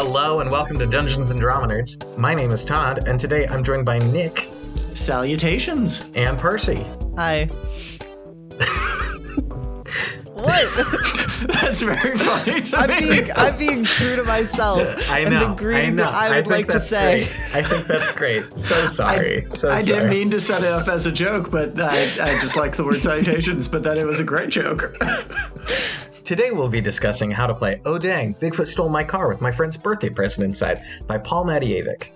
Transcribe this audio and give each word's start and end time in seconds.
Hello 0.00 0.38
and 0.38 0.48
welcome 0.48 0.78
to 0.78 0.86
Dungeons 0.86 1.30
and 1.30 1.40
Drama 1.40 1.66
Nerds. 1.66 2.16
My 2.16 2.32
name 2.32 2.52
is 2.52 2.64
Todd, 2.64 3.08
and 3.08 3.18
today 3.18 3.48
I'm 3.48 3.64
joined 3.64 3.84
by 3.84 3.98
Nick 3.98 4.48
Salutations. 4.94 6.08
and 6.14 6.38
Percy. 6.38 6.86
Hi. 7.16 7.46
what? 10.34 10.68
That's 11.52 11.82
very 11.82 12.16
funny. 12.18 12.60
to 12.62 12.76
I'm 12.76 12.90
me. 12.90 13.00
being 13.00 13.32
I'm 13.34 13.58
being 13.58 13.82
true 13.82 14.14
to 14.14 14.22
myself. 14.22 15.10
I 15.10 15.18
and 15.18 15.30
know. 15.30 15.48
the 15.48 15.54
greeting 15.56 15.86
I 15.86 15.90
know. 15.90 16.04
that 16.04 16.14
I 16.14 16.28
would 16.36 16.46
think 16.46 16.68
like 16.68 16.78
to 16.78 16.80
say. 16.80 17.24
great. 17.24 17.56
I 17.56 17.62
think 17.64 17.86
that's 17.88 18.12
great. 18.12 18.56
So 18.56 18.86
sorry. 18.86 19.46
so 19.56 19.68
I 19.68 19.82
didn't 19.82 20.10
mean 20.10 20.30
to 20.30 20.40
set 20.40 20.62
it 20.62 20.68
up 20.68 20.86
as 20.86 21.06
a 21.06 21.12
joke, 21.12 21.50
but 21.50 21.78
I, 21.80 21.90
I 22.22 22.40
just 22.40 22.54
like 22.54 22.76
the 22.76 22.84
word 22.84 23.02
salutations, 23.02 23.66
but 23.66 23.82
then 23.82 23.98
it 23.98 24.06
was 24.06 24.20
a 24.20 24.24
great 24.24 24.50
joke. 24.50 24.94
Today 26.28 26.50
we'll 26.50 26.68
be 26.68 26.82
discussing 26.82 27.30
how 27.30 27.46
to 27.46 27.54
play 27.54 27.80
Oh 27.86 27.96
Dang, 27.96 28.34
Bigfoot 28.34 28.66
Stole 28.66 28.90
My 28.90 29.02
Car 29.02 29.30
with 29.30 29.40
My 29.40 29.50
Friend's 29.50 29.78
Birthday 29.78 30.10
Present 30.10 30.44
Inside 30.44 30.84
by 31.06 31.16
Paul 31.16 31.46
Matijevich. 31.46 32.10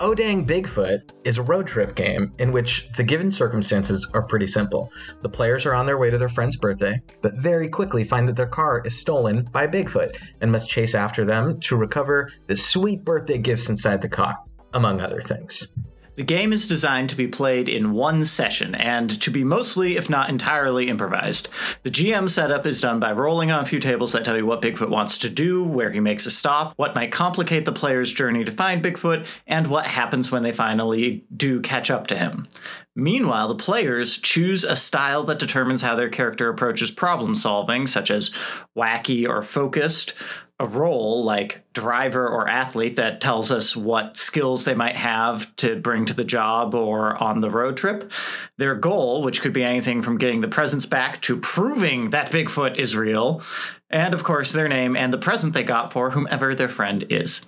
Oh 0.00 0.14
Dang 0.14 0.46
Bigfoot 0.46 1.10
is 1.22 1.36
a 1.36 1.42
road 1.42 1.66
trip 1.66 1.94
game 1.94 2.32
in 2.38 2.50
which 2.50 2.90
the 2.96 3.04
given 3.04 3.30
circumstances 3.30 4.08
are 4.14 4.22
pretty 4.22 4.46
simple. 4.46 4.90
The 5.20 5.28
players 5.28 5.66
are 5.66 5.74
on 5.74 5.84
their 5.84 5.98
way 5.98 6.08
to 6.08 6.16
their 6.16 6.30
friend's 6.30 6.56
birthday, 6.56 6.98
but 7.20 7.34
very 7.34 7.68
quickly 7.68 8.04
find 8.04 8.26
that 8.26 8.36
their 8.36 8.46
car 8.46 8.80
is 8.86 8.98
stolen 8.98 9.46
by 9.52 9.66
Bigfoot 9.66 10.16
and 10.40 10.50
must 10.50 10.70
chase 10.70 10.94
after 10.94 11.26
them 11.26 11.60
to 11.60 11.76
recover 11.76 12.32
the 12.46 12.56
sweet 12.56 13.04
birthday 13.04 13.36
gifts 13.36 13.68
inside 13.68 14.00
the 14.00 14.08
car, 14.08 14.34
among 14.72 15.02
other 15.02 15.20
things. 15.20 15.74
The 16.16 16.22
game 16.22 16.52
is 16.52 16.66
designed 16.66 17.10
to 17.10 17.16
be 17.16 17.26
played 17.26 17.68
in 17.68 17.92
one 17.92 18.24
session 18.24 18.74
and 18.74 19.20
to 19.20 19.30
be 19.30 19.44
mostly, 19.44 19.96
if 19.96 20.08
not 20.08 20.30
entirely, 20.30 20.88
improvised. 20.88 21.48
The 21.82 21.90
GM 21.90 22.30
setup 22.30 22.66
is 22.66 22.80
done 22.80 22.98
by 22.98 23.12
rolling 23.12 23.50
on 23.50 23.60
a 23.60 23.66
few 23.66 23.80
tables 23.80 24.12
that 24.12 24.24
tell 24.24 24.36
you 24.36 24.46
what 24.46 24.62
Bigfoot 24.62 24.88
wants 24.88 25.18
to 25.18 25.28
do, 25.28 25.62
where 25.62 25.90
he 25.90 26.00
makes 26.00 26.24
a 26.24 26.30
stop, 26.30 26.72
what 26.76 26.94
might 26.94 27.12
complicate 27.12 27.66
the 27.66 27.72
player's 27.72 28.12
journey 28.12 28.44
to 28.44 28.52
find 28.52 28.82
Bigfoot, 28.82 29.26
and 29.46 29.66
what 29.66 29.86
happens 29.86 30.32
when 30.32 30.42
they 30.42 30.52
finally 30.52 31.24
do 31.36 31.60
catch 31.60 31.90
up 31.90 32.06
to 32.06 32.16
him. 32.16 32.48
Meanwhile, 32.96 33.48
the 33.48 33.62
players 33.62 34.16
choose 34.16 34.64
a 34.64 34.74
style 34.74 35.22
that 35.24 35.38
determines 35.38 35.82
how 35.82 35.94
their 35.94 36.08
character 36.08 36.48
approaches 36.48 36.90
problem 36.90 37.34
solving, 37.34 37.86
such 37.86 38.10
as 38.10 38.30
wacky 38.74 39.28
or 39.28 39.42
focused, 39.42 40.14
a 40.58 40.66
role 40.66 41.22
like 41.22 41.62
driver 41.74 42.26
or 42.26 42.48
athlete 42.48 42.96
that 42.96 43.20
tells 43.20 43.52
us 43.52 43.76
what 43.76 44.16
skills 44.16 44.64
they 44.64 44.74
might 44.74 44.96
have 44.96 45.54
to 45.56 45.76
bring 45.76 46.06
to 46.06 46.14
the 46.14 46.24
job 46.24 46.74
or 46.74 47.22
on 47.22 47.42
the 47.42 47.50
road 47.50 47.76
trip. 47.76 48.10
Their 48.56 48.74
goal, 48.74 49.22
which 49.22 49.42
could 49.42 49.52
be 49.52 49.62
anything 49.62 50.00
from 50.00 50.16
getting 50.16 50.40
the 50.40 50.48
presents 50.48 50.86
back 50.86 51.20
to 51.22 51.36
proving 51.36 52.10
that 52.10 52.30
Bigfoot 52.30 52.78
is 52.78 52.96
real. 52.96 53.42
And 53.90 54.14
of 54.14 54.24
course, 54.24 54.52
their 54.52 54.68
name 54.68 54.96
and 54.96 55.12
the 55.12 55.18
present 55.18 55.54
they 55.54 55.62
got 55.62 55.92
for 55.92 56.10
whomever 56.10 56.54
their 56.54 56.68
friend 56.68 57.06
is. 57.08 57.42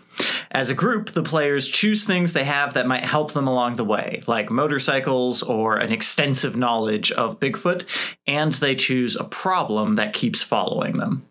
As 0.51 0.71
a 0.71 0.75
group, 0.75 1.11
the 1.11 1.23
players 1.23 1.69
choose 1.69 2.05
things 2.05 2.33
they 2.33 2.45
have 2.45 2.75
that 2.75 2.87
might 2.87 3.05
help 3.05 3.33
them 3.33 3.49
along 3.49 3.77
the 3.77 3.85
way, 3.85 4.23
like 4.27 4.51
motorcycles 4.51 5.43
or 5.43 5.77
an 5.77 5.93
extensive 5.93 6.57
knowledge 6.57 7.11
of 7.13 7.41
Bigfoot, 7.41 7.89
and 8.27 8.53
they 8.55 8.75
choose 8.75 9.17
a 9.17 9.25
problem 9.25 9.97
that 9.97 10.13
keeps 10.13 10.43
following 10.43 10.95
them. 10.95 11.27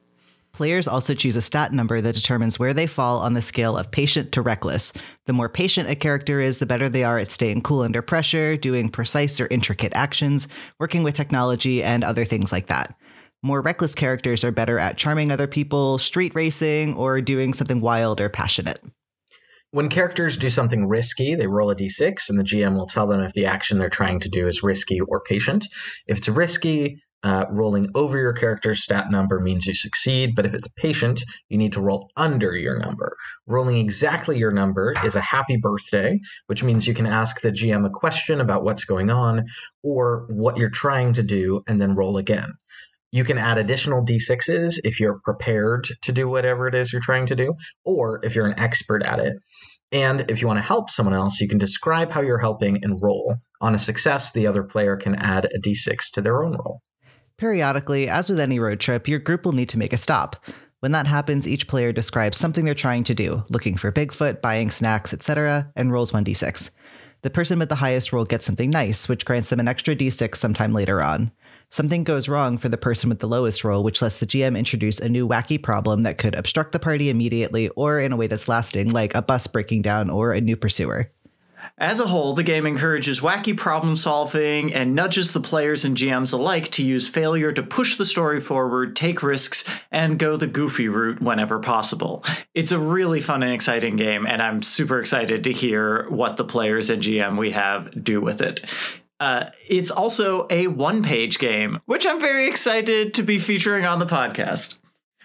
Players 0.51 0.87
also 0.87 1.13
choose 1.13 1.35
a 1.35 1.41
stat 1.41 1.71
number 1.71 2.01
that 2.01 2.15
determines 2.15 2.57
where 2.57 2.73
they 2.73 2.87
fall 2.87 3.19
on 3.19 3.35
the 3.35 3.43
scale 3.43 3.77
of 3.77 3.91
patient 3.91 4.31
to 4.31 4.41
reckless. 4.41 4.91
The 5.25 5.33
more 5.33 5.49
patient 5.49 5.87
a 5.87 5.95
character 5.95 6.39
is, 6.39 6.57
the 6.57 6.65
better 6.65 6.89
they 6.89 7.03
are 7.03 7.19
at 7.19 7.29
staying 7.29 7.61
cool 7.61 7.81
under 7.81 8.01
pressure, 8.01 8.57
doing 8.57 8.89
precise 8.89 9.39
or 9.39 9.47
intricate 9.51 9.93
actions, 9.95 10.47
working 10.79 11.03
with 11.03 11.15
technology, 11.15 11.83
and 11.83 12.03
other 12.03 12.25
things 12.25 12.51
like 12.51 12.67
that. 12.67 12.97
More 13.43 13.61
reckless 13.61 13.93
characters 13.93 14.43
are 14.43 14.51
better 14.51 14.79
at 14.79 14.97
charming 14.97 15.31
other 15.31 15.47
people, 15.47 15.99
street 15.99 16.33
racing, 16.33 16.95
or 16.95 17.21
doing 17.21 17.53
something 17.53 17.81
wild 17.81 18.19
or 18.19 18.29
passionate. 18.29 18.83
When 19.71 19.89
characters 19.89 20.37
do 20.37 20.49
something 20.49 20.87
risky, 20.87 21.35
they 21.35 21.45
roll 21.45 21.69
a 21.69 21.75
d6, 21.75 22.29
and 22.29 22.39
the 22.39 22.43
GM 22.43 22.75
will 22.75 22.87
tell 22.87 23.05
them 23.05 23.21
if 23.21 23.33
the 23.33 23.45
action 23.45 23.77
they're 23.77 23.89
trying 23.89 24.19
to 24.21 24.29
do 24.29 24.47
is 24.47 24.63
risky 24.63 24.99
or 25.01 25.21
patient. 25.21 25.67
If 26.07 26.17
it's 26.19 26.29
risky, 26.29 26.95
uh, 27.23 27.45
rolling 27.49 27.89
over 27.93 28.17
your 28.17 28.33
character's 28.33 28.83
stat 28.83 29.11
number 29.11 29.39
means 29.39 29.65
you 29.65 29.73
succeed, 29.73 30.33
but 30.35 30.45
if 30.45 30.53
it's 30.53 30.67
patient, 30.77 31.23
you 31.49 31.57
need 31.57 31.73
to 31.73 31.81
roll 31.81 32.09
under 32.15 32.55
your 32.55 32.79
number. 32.79 33.17
Rolling 33.45 33.77
exactly 33.77 34.37
your 34.37 34.51
number 34.51 34.93
is 35.03 35.15
a 35.15 35.21
happy 35.21 35.57
birthday, 35.57 36.19
which 36.45 36.63
means 36.63 36.87
you 36.87 36.93
can 36.93 37.07
ask 37.07 37.41
the 37.41 37.51
GM 37.51 37.85
a 37.85 37.89
question 37.89 38.39
about 38.39 38.63
what's 38.63 38.85
going 38.85 39.09
on 39.09 39.45
or 39.83 40.27
what 40.29 40.57
you're 40.57 40.69
trying 40.69 41.13
to 41.13 41.23
do, 41.23 41.61
and 41.67 41.81
then 41.81 41.95
roll 41.95 42.17
again. 42.17 42.53
You 43.11 43.23
can 43.23 43.37
add 43.37 43.57
additional 43.57 44.03
d6s 44.03 44.79
if 44.83 44.99
you're 44.99 45.19
prepared 45.23 45.87
to 46.01 46.11
do 46.11 46.27
whatever 46.27 46.67
it 46.67 46.75
is 46.75 46.91
you're 46.91 47.01
trying 47.01 47.25
to 47.27 47.35
do, 47.35 47.53
or 47.85 48.19
if 48.23 48.35
you're 48.35 48.47
an 48.47 48.59
expert 48.59 49.01
at 49.03 49.19
it. 49.19 49.33
And 49.91 50.29
if 50.29 50.41
you 50.41 50.47
want 50.47 50.57
to 50.57 50.63
help 50.63 50.89
someone 50.89 51.15
else, 51.15 51.39
you 51.39 51.47
can 51.47 51.57
describe 51.57 52.11
how 52.11 52.21
you're 52.21 52.37
helping 52.37 52.83
and 52.83 52.99
roll. 53.01 53.35
On 53.61 53.73
a 53.73 53.79
success, 53.79 54.33
the 54.33 54.45
other 54.45 54.63
player 54.63 54.97
can 54.97 55.15
add 55.15 55.45
a 55.45 55.59
d6 55.59 56.11
to 56.13 56.21
their 56.21 56.43
own 56.43 56.51
roll. 56.51 56.81
Periodically, 57.37 58.09
as 58.09 58.29
with 58.29 58.39
any 58.39 58.59
road 58.59 58.79
trip, 58.79 59.07
your 59.07 59.19
group 59.19 59.45
will 59.45 59.53
need 59.53 59.69
to 59.69 59.77
make 59.77 59.93
a 59.93 59.97
stop. 59.97 60.43
When 60.79 60.91
that 60.91 61.07
happens, 61.07 61.47
each 61.47 61.67
player 61.67 61.91
describes 61.91 62.37
something 62.37 62.65
they're 62.65 62.73
trying 62.73 63.03
to 63.05 63.15
do, 63.15 63.43
looking 63.49 63.77
for 63.77 63.91
Bigfoot, 63.91 64.41
buying 64.41 64.69
snacks, 64.69 65.13
etc., 65.13 65.71
and 65.75 65.91
rolls 65.91 66.11
1d6. 66.11 66.71
The 67.21 67.29
person 67.29 67.57
with 67.57 67.69
the 67.69 67.75
highest 67.75 68.13
roll 68.13 68.25
gets 68.25 68.45
something 68.45 68.69
nice, 68.69 69.09
which 69.09 69.25
grants 69.25 69.49
them 69.49 69.59
an 69.59 69.67
extra 69.67 69.95
d6 69.95 70.35
sometime 70.35 70.73
later 70.73 71.01
on. 71.01 71.31
Something 71.69 72.03
goes 72.05 72.29
wrong 72.29 72.57
for 72.57 72.69
the 72.69 72.77
person 72.77 73.09
with 73.09 73.19
the 73.19 73.27
lowest 73.27 73.63
roll, 73.63 73.83
which 73.83 74.01
lets 74.01 74.17
the 74.17 74.25
GM 74.25 74.57
introduce 74.57 74.99
a 74.99 75.09
new 75.09 75.27
wacky 75.27 75.61
problem 75.61 76.03
that 76.03 76.17
could 76.17 76.33
obstruct 76.33 76.71
the 76.71 76.79
party 76.79 77.09
immediately 77.09 77.67
or 77.69 77.99
in 77.99 78.13
a 78.13 78.17
way 78.17 78.27
that's 78.27 78.47
lasting, 78.47 78.91
like 78.91 79.13
a 79.15 79.21
bus 79.21 79.47
breaking 79.47 79.81
down 79.81 80.09
or 80.09 80.31
a 80.31 80.39
new 80.39 80.55
pursuer. 80.55 81.11
As 81.77 81.99
a 81.99 82.07
whole, 82.07 82.33
the 82.33 82.43
game 82.43 82.65
encourages 82.65 83.19
wacky 83.19 83.55
problem 83.55 83.95
solving 83.95 84.73
and 84.73 84.95
nudges 84.95 85.33
the 85.33 85.39
players 85.39 85.85
and 85.85 85.97
GMs 85.97 86.33
alike 86.33 86.71
to 86.71 86.83
use 86.83 87.07
failure 87.07 87.51
to 87.51 87.61
push 87.61 87.97
the 87.97 88.05
story 88.05 88.39
forward, 88.39 88.95
take 88.95 89.21
risks, 89.21 89.63
and 89.91 90.17
go 90.17 90.37
the 90.37 90.47
goofy 90.47 90.87
route 90.87 91.21
whenever 91.21 91.59
possible. 91.59 92.23
It's 92.55 92.71
a 92.71 92.79
really 92.79 93.19
fun 93.19 93.43
and 93.43 93.53
exciting 93.53 93.95
game, 93.95 94.25
and 94.25 94.41
I'm 94.41 94.63
super 94.63 94.99
excited 94.99 95.43
to 95.43 95.51
hear 95.51 96.09
what 96.09 96.37
the 96.37 96.45
players 96.45 96.89
and 96.89 97.03
GM 97.03 97.37
we 97.37 97.51
have 97.51 98.03
do 98.03 98.21
with 98.21 98.41
it. 98.41 98.61
Uh, 99.19 99.45
it's 99.67 99.91
also 99.91 100.47
a 100.49 100.67
one 100.67 101.01
page 101.03 101.39
game, 101.39 101.79
which 101.85 102.05
I'm 102.05 102.19
very 102.19 102.47
excited 102.47 103.13
to 103.15 103.23
be 103.23 103.39
featuring 103.39 103.85
on 103.85 103.99
the 103.99 104.05
podcast. 104.05 104.75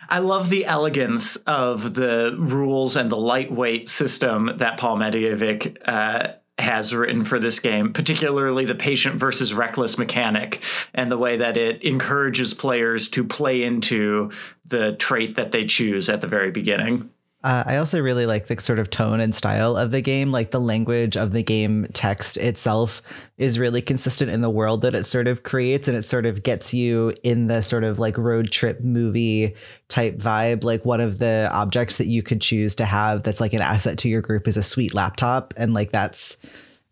I 0.09 0.19
love 0.19 0.51
the 0.51 0.67
elegance 0.67 1.37
of 1.37 1.95
the 1.95 2.35
rules 2.39 2.97
and 2.97 3.11
the 3.11 3.17
lightweight 3.17 3.89
system 3.89 4.51
that 4.57 4.79
Paul 4.79 4.97
Matijevich 4.99 5.77
uh, 5.87 6.35
has 6.59 6.95
written 6.95 7.25
for 7.25 7.39
this 7.39 7.61
game, 7.61 7.93
particularly 7.93 8.65
the 8.65 8.75
patient 8.75 9.17
versus 9.17 9.55
reckless 9.55 9.99
mechanic 9.99 10.63
and 10.95 11.11
the 11.11 11.19
way 11.19 11.39
that 11.39 11.57
it 11.57 11.83
encourages 11.83 12.53
players 12.55 13.09
to 13.11 13.25
play 13.25 13.63
into 13.63 14.31
the 14.67 14.93
trait 14.99 15.37
that 15.37 15.53
they 15.53 15.65
choose 15.65 16.09
at 16.09 16.21
the 16.21 16.27
very 16.27 16.51
beginning. 16.51 17.11
Uh, 17.45 17.65
I 17.67 17.77
also 17.79 18.01
really 18.01 18.25
like 18.25 18.47
the 18.47 18.61
sort 18.61 18.79
of 18.79 18.89
tone 18.91 19.19
and 19.19 19.35
style 19.35 19.77
of 19.77 19.91
the 19.91 20.01
game. 20.01 20.31
Like 20.31 20.53
the 20.53 20.61
language 20.61 21.17
of 21.17 21.33
the 21.33 21.43
game 21.43 21.89
text 21.93 22.37
itself 22.37 23.03
is 23.37 23.59
really 23.59 23.83
consistent 23.83 24.31
in 24.31 24.43
the 24.43 24.51
world 24.51 24.83
that 24.83 24.95
it 24.95 25.07
sort 25.07 25.27
of 25.27 25.43
creates, 25.43 25.89
and 25.89 25.97
it 25.97 26.05
sort 26.05 26.25
of 26.25 26.45
gets 26.45 26.73
you 26.73 27.13
in 27.25 27.49
the 27.49 27.61
sort 27.61 27.83
of 27.83 27.99
like 27.99 28.17
road 28.17 28.53
trip 28.53 28.81
movie 28.83 29.57
type 29.89 30.19
vibe. 30.19 30.63
Like 30.63 30.85
one 30.85 31.01
of 31.01 31.19
the 31.19 31.49
objects 31.51 31.97
that 31.97 32.07
you 32.07 32.23
could 32.23 32.41
choose 32.41 32.77
to 32.77 32.85
have 32.85 33.25
that's 33.25 33.41
like 33.41 33.55
an 33.55 33.61
asset 33.61 33.99
to 33.99 34.09
your 34.09 34.21
group 34.21 34.47
is 34.47 34.57
a 34.57 34.63
sweet 34.63 34.95
laptop, 34.95 35.53
and 35.57 35.75
like 35.75 35.91
that's 35.91 36.37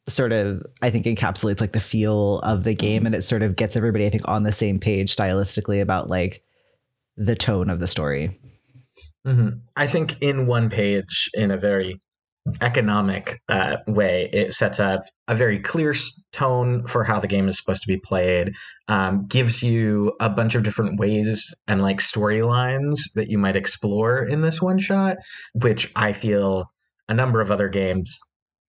sort 0.09 0.33
of 0.33 0.66
I 0.83 0.91
think 0.91 1.07
encapsulates 1.07 1.60
like 1.60 1.72
the 1.72 1.80
feel 1.80 2.41
of 2.41 2.65
the 2.65 2.75
game, 2.75 3.07
and 3.07 3.15
it 3.15 3.22
sort 3.22 3.42
of 3.42 3.54
gets 3.54 3.77
everybody 3.77 4.04
I 4.04 4.10
think 4.10 4.27
on 4.27 4.42
the 4.42 4.51
same 4.51 4.80
page 4.80 5.15
stylistically 5.15 5.80
about 5.80 6.09
like 6.10 6.42
the 7.16 7.36
tone 7.36 7.71
of 7.71 7.78
the 7.78 7.86
story. 7.86 8.36
Hmm 9.25 9.49
I 9.77 9.87
think 9.87 10.17
in 10.21 10.47
one 10.47 10.71
page, 10.71 11.31
in 11.34 11.51
a 11.51 11.57
very 11.59 12.01
economic 12.61 13.41
uh, 13.49 13.77
way, 13.87 14.31
it 14.33 14.55
sets 14.55 14.81
up 14.81 15.03
a 15.28 15.34
very 15.34 15.59
clear 15.59 15.95
tone 16.33 16.87
for 16.87 17.05
how 17.05 17.21
the 17.21 17.27
game 17.28 17.49
is 17.49 17.59
supposed 17.59 17.83
to 17.83 17.89
be 17.89 17.99
played, 17.99 18.53
um, 18.89 19.27
gives 19.28 19.63
you 19.63 20.13
a 20.21 20.28
bunch 20.28 20.55
of 20.55 20.63
different 20.63 20.99
ways 20.99 21.55
and 21.69 21.83
like 21.83 21.99
storylines 21.99 22.97
that 23.15 23.28
you 23.28 23.39
might 23.39 23.57
explore 23.57 24.22
in 24.22 24.41
this 24.41 24.61
one 24.61 24.78
shot, 24.78 25.19
which 25.53 25.93
I 25.97 26.13
feel 26.13 26.71
a 27.09 27.15
number 27.15 27.41
of 27.41 27.51
other 27.51 27.69
games 27.69 28.19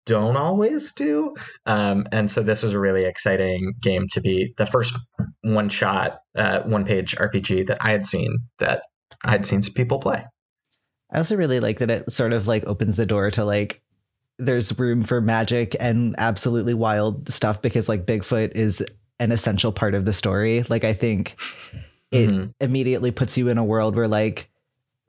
don't 0.07 0.37
always 0.37 0.93
do. 0.93 1.35
Um, 1.67 2.07
and 2.13 2.31
so 2.31 2.43
this 2.43 2.63
was 2.63 2.73
a 2.73 2.81
really 2.81 3.05
exciting 3.05 3.75
game 3.83 4.07
to 4.13 4.21
be 4.23 4.55
the 4.57 4.65
first 4.65 4.97
one 5.43 5.69
shot, 5.69 6.21
uh, 6.37 6.61
one 6.63 6.87
page 6.87 7.15
RPG 7.17 7.67
that 7.67 7.79
I 7.85 7.93
had 7.93 8.07
seen 8.07 8.39
that 8.59 8.83
I 9.25 9.33
had 9.33 9.45
seen 9.45 9.63
some 9.63 9.75
people 9.75 9.99
play. 9.99 10.25
I 11.11 11.19
also 11.19 11.37
really 11.37 11.61
like 11.61 11.79
that 11.79 11.91
it 11.91 12.13
sort 12.13 12.33
of 12.33 12.47
like 12.47 12.65
opens 12.65 12.97
the 12.97 13.07
door 13.07 13.31
to 13.33 13.45
like 13.45 13.81
there's 14.39 14.79
room 14.79 15.03
for 15.03 15.21
magic 15.21 15.75
and 15.81 16.15
absolutely 16.19 16.75
wild 16.75 17.33
stuff 17.33 17.61
because 17.61 17.89
like 17.89 18.07
Bigfoot 18.07 18.53
is 18.53 18.85
an 19.19 19.33
essential 19.33 19.73
part 19.73 19.95
of 19.95 20.05
the 20.05 20.13
story. 20.13 20.63
Like 20.69 20.85
I 20.85 20.93
think 20.93 21.37
it 22.13 22.31
Mhm. 22.31 22.55
immediately 22.61 23.11
puts 23.11 23.37
you 23.37 23.49
in 23.49 23.59
a 23.59 23.65
world 23.65 23.97
where 23.97 24.07
like 24.09 24.49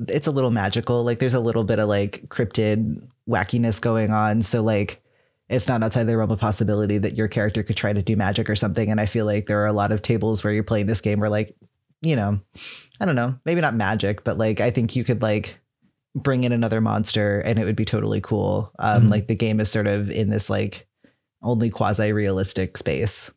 it's 0.07 0.27
a 0.27 0.31
little 0.31 0.49
magical. 0.51 1.03
Like 1.03 1.19
there's 1.19 1.33
a 1.33 1.39
little 1.39 1.63
bit 1.63 1.77
of 1.79 1.87
like 1.89 2.23
cryptid 2.29 3.05
wackiness 3.29 3.79
going 3.81 4.11
on. 4.11 4.41
So 4.41 4.63
like 4.63 5.01
it's 5.49 5.67
not 5.67 5.83
outside 5.83 6.05
the 6.05 6.15
realm 6.17 6.31
of 6.31 6.39
possibility 6.39 6.97
that 6.99 7.17
your 7.17 7.27
character 7.27 7.61
could 7.63 7.75
try 7.77 7.91
to 7.91 8.01
do 8.01 8.15
magic 8.15 8.49
or 8.49 8.55
something. 8.55 8.89
And 8.89 9.01
I 9.01 9.05
feel 9.05 9.25
like 9.25 9.45
there 9.47 9.61
are 9.61 9.67
a 9.67 9.73
lot 9.73 9.91
of 9.91 10.01
tables 10.01 10.43
where 10.43 10.53
you're 10.53 10.63
playing 10.63 10.85
this 10.87 11.01
game 11.01 11.19
where 11.19 11.29
like, 11.29 11.55
you 12.01 12.15
know, 12.15 12.39
I 13.01 13.05
don't 13.05 13.15
know, 13.15 13.35
maybe 13.45 13.59
not 13.61 13.75
magic, 13.75 14.23
but 14.23 14.37
like 14.37 14.61
I 14.61 14.71
think 14.71 14.95
you 14.95 15.03
could 15.03 15.21
like 15.21 15.58
bring 16.23 16.43
in 16.43 16.51
another 16.51 16.81
monster 16.81 17.39
and 17.41 17.57
it 17.59 17.65
would 17.65 17.75
be 17.75 17.85
totally 17.85 18.21
cool. 18.21 18.71
Um, 18.79 19.05
Mhm. 19.07 19.09
Like 19.09 19.27
the 19.27 19.35
game 19.35 19.59
is 19.59 19.69
sort 19.71 19.87
of 19.87 20.09
in 20.11 20.29
this 20.29 20.49
like 20.49 20.87
only 21.41 21.69
quasi 21.69 22.11
realistic 22.11 22.77
space. 22.77 23.31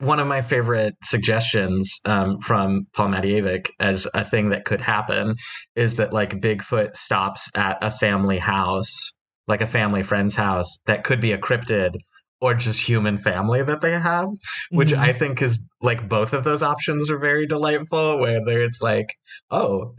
one 0.00 0.20
of 0.20 0.28
my 0.28 0.40
favorite 0.42 0.94
suggestions 1.02 1.98
um, 2.04 2.38
from 2.40 2.86
Paul 2.94 3.08
Matijevich 3.08 3.66
as 3.80 4.06
a 4.14 4.24
thing 4.24 4.50
that 4.50 4.64
could 4.64 4.80
happen 4.80 5.34
is 5.74 5.96
that 5.96 6.12
like 6.12 6.40
Bigfoot 6.40 6.94
stops 6.94 7.50
at 7.56 7.78
a 7.82 7.90
family 7.90 8.38
house, 8.38 9.12
like 9.48 9.60
a 9.60 9.66
family 9.66 10.04
friend's 10.04 10.36
house 10.36 10.78
that 10.86 11.02
could 11.02 11.20
be 11.20 11.32
a 11.32 11.38
cryptid 11.38 11.94
or 12.40 12.54
just 12.54 12.80
human 12.80 13.18
family 13.18 13.60
that 13.64 13.80
they 13.80 13.98
have, 13.98 14.28
which 14.70 14.90
Mhm. 14.90 14.98
I 14.98 15.12
think 15.12 15.42
is 15.42 15.58
like 15.82 16.08
both 16.08 16.32
of 16.32 16.44
those 16.44 16.62
options 16.62 17.10
are 17.10 17.18
very 17.18 17.48
delightful. 17.48 18.20
Whether 18.20 18.62
it's 18.62 18.80
like, 18.80 19.16
oh, 19.50 19.96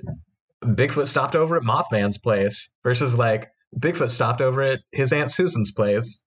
Bigfoot 0.63 1.07
stopped 1.07 1.35
over 1.35 1.57
at 1.57 1.63
Mothman's 1.63 2.17
place 2.17 2.71
versus 2.83 3.15
like 3.15 3.51
Bigfoot 3.77 4.11
stopped 4.11 4.41
over 4.41 4.61
at 4.61 4.79
his 4.91 5.13
Aunt 5.13 5.31
Susan's 5.31 5.71
place. 5.71 6.23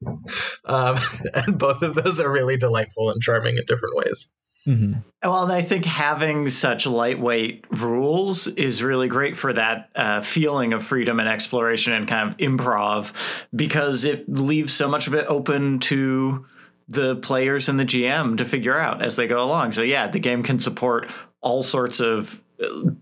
um, 0.64 0.98
and 1.34 1.58
both 1.58 1.82
of 1.82 1.94
those 1.94 2.20
are 2.20 2.30
really 2.30 2.56
delightful 2.56 3.10
and 3.10 3.20
charming 3.20 3.56
in 3.56 3.64
different 3.66 3.96
ways. 3.96 4.30
Mhm. 4.66 5.02
Well, 5.22 5.42
and 5.42 5.52
I 5.52 5.60
think 5.60 5.84
having 5.84 6.48
such 6.48 6.86
lightweight 6.86 7.66
rules 7.70 8.46
is 8.46 8.82
really 8.82 9.08
great 9.08 9.36
for 9.36 9.52
that 9.52 9.90
uh, 9.94 10.22
feeling 10.22 10.72
of 10.72 10.82
freedom 10.82 11.20
and 11.20 11.28
exploration 11.28 11.92
and 11.92 12.08
kind 12.08 12.30
of 12.30 12.36
improv 12.38 13.12
because 13.54 14.06
it 14.06 14.26
leaves 14.26 14.72
so 14.72 14.88
much 14.88 15.06
of 15.06 15.14
it 15.14 15.26
open 15.28 15.80
to 15.80 16.46
the 16.88 17.16
players 17.16 17.68
and 17.68 17.78
the 17.78 17.84
GM 17.84 18.38
to 18.38 18.44
figure 18.44 18.78
out 18.78 19.02
as 19.02 19.16
they 19.16 19.26
go 19.26 19.44
along. 19.44 19.72
So, 19.72 19.82
yeah, 19.82 20.06
the 20.06 20.18
game 20.18 20.42
can 20.42 20.58
support 20.58 21.10
all 21.42 21.62
sorts 21.62 22.00
of 22.00 22.40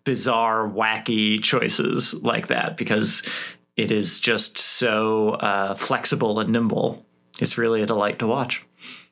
bizarre, 0.04 0.68
wacky 0.68 1.42
choices 1.42 2.14
like 2.22 2.48
that 2.48 2.76
because 2.76 3.22
it 3.76 3.90
is 3.90 4.20
just 4.20 4.58
so 4.58 5.30
uh, 5.30 5.74
flexible 5.74 6.40
and 6.40 6.50
nimble. 6.50 7.06
It's 7.40 7.58
really 7.58 7.82
a 7.82 7.86
delight 7.86 8.18
to 8.18 8.26
watch. 8.26 8.64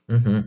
hmm 0.08 0.40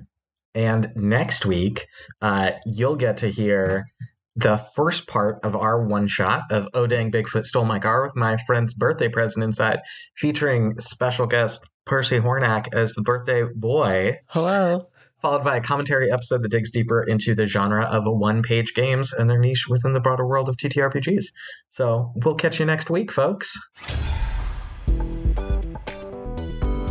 And 0.53 0.91
next 0.95 1.45
week, 1.45 1.87
uh, 2.21 2.51
you'll 2.65 2.95
get 2.95 3.17
to 3.17 3.29
hear 3.29 3.87
the 4.35 4.57
first 4.57 5.07
part 5.07 5.39
of 5.43 5.55
our 5.55 5.85
one 5.85 6.07
shot 6.07 6.43
of 6.49 6.67
Oh 6.73 6.87
Dang 6.87 7.11
Bigfoot 7.11 7.45
Stole 7.45 7.65
My 7.65 7.79
Car 7.79 8.03
with 8.03 8.15
my 8.15 8.37
friend's 8.47 8.73
birthday 8.73 9.07
present 9.07 9.43
inside, 9.43 9.79
featuring 10.15 10.79
special 10.79 11.27
guest 11.27 11.63
Percy 11.85 12.19
Hornack 12.19 12.73
as 12.73 12.93
the 12.93 13.01
birthday 13.01 13.43
boy, 13.43 14.17
Hello. 14.27 14.87
Followed 15.23 15.43
by 15.43 15.55
a 15.55 15.61
commentary 15.61 16.11
episode 16.11 16.43
that 16.43 16.49
digs 16.49 16.69
deeper 16.69 17.01
into 17.01 17.33
the 17.33 17.45
genre 17.45 17.85
of 17.85 18.03
one 18.05 18.43
page 18.43 18.73
games 18.73 19.13
and 19.13 19.29
their 19.29 19.39
niche 19.39 19.67
within 19.69 19.93
the 19.93 19.99
broader 19.99 20.27
world 20.27 20.49
of 20.49 20.57
TTRPGs. 20.57 21.27
So 21.69 22.11
we'll 22.17 22.35
catch 22.35 22.59
you 22.59 22.65
next 22.65 22.89
week, 22.89 23.09
folks. 23.11 23.57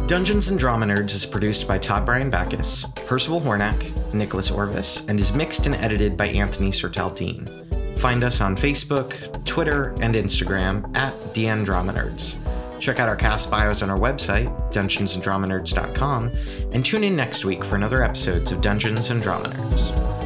Dungeons 0.07 0.49
and 0.49 0.59
Drama 0.59 0.87
Nerds 0.87 1.15
is 1.15 1.27
produced 1.27 1.69
by 1.69 1.79
Todd 1.79 2.05
Bryan 2.07 2.31
Backus, 2.31 2.87
Percival 3.07 3.41
Hornack, 3.41 4.13
Nicholas 4.15 4.51
Orvis, 4.51 5.07
and 5.09 5.21
is 5.21 5.33
mixed 5.33 5.67
and 5.67 5.75
edited 5.77 6.17
by 6.17 6.27
Anthony 6.27 6.71
Sertel 6.71 7.15
Dean. 7.15 7.47
Find 7.97 8.25
us 8.25 8.41
on 8.41 8.57
Facebook, 8.57 9.45
Twitter, 9.45 9.95
and 10.01 10.15
Instagram 10.15 10.95
at 10.97 11.15
DN 11.35 11.65
Drama 11.65 11.93
Nerds. 11.93 12.37
Check 12.81 12.99
out 12.99 13.09
our 13.09 13.17
cast 13.17 13.51
bios 13.51 13.81
on 13.83 13.91
our 13.91 13.99
website, 13.99 14.52
dungeonsanddramanerds.com, 14.73 16.31
and 16.73 16.85
tune 16.85 17.05
in 17.05 17.17
next 17.17 17.45
week 17.45 17.65
for 17.65 17.77
another 17.77 18.03
episode 18.03 18.51
of 18.53 18.61
Dungeons 18.61 19.11
and 19.11 19.23
Drama 19.23 19.49
Nerds. 19.49 20.22